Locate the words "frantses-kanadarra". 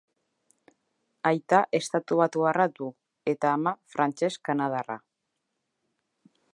3.97-5.01